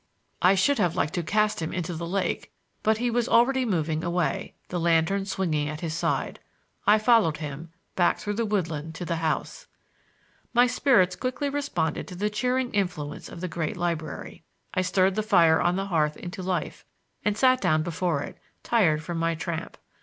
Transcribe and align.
I 0.41 0.55
should 0.55 0.79
have 0.79 0.95
liked 0.95 1.13
to 1.13 1.21
cast 1.21 1.61
him 1.61 1.71
into 1.71 1.93
the 1.93 2.07
lake, 2.07 2.51
but 2.81 2.97
be 2.97 3.11
was 3.11 3.29
already 3.29 3.65
moving 3.65 4.03
away, 4.03 4.55
the 4.69 4.79
lantern 4.79 5.27
swinging 5.27 5.69
at 5.69 5.81
his 5.81 5.93
side. 5.93 6.39
I 6.87 6.97
followed 6.97 7.37
him, 7.37 7.69
back 7.95 8.17
through 8.17 8.33
the 8.33 8.43
woodland 8.45 8.95
to 8.95 9.05
the 9.05 9.17
house. 9.17 9.67
My 10.55 10.65
spirits 10.65 11.15
quickly 11.15 11.49
responded 11.49 12.07
to 12.07 12.15
the 12.15 12.31
cheering 12.31 12.71
influence 12.73 13.29
of 13.29 13.41
the 13.41 13.47
great 13.47 13.77
library. 13.77 14.43
I 14.73 14.81
stirred 14.81 15.13
the 15.13 15.21
fire 15.21 15.61
on 15.61 15.75
the 15.75 15.85
hearth 15.85 16.17
into 16.17 16.41
life 16.41 16.83
and 17.23 17.37
sat 17.37 17.61
down 17.61 17.83
before 17.83 18.23
it, 18.23 18.39
tired 18.63 19.03
from 19.03 19.19
my 19.19 19.35
tramp. 19.35 19.77